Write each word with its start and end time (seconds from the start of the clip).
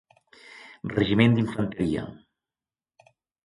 Regiment 0.93 1.37
d'infanteria. 1.39 2.09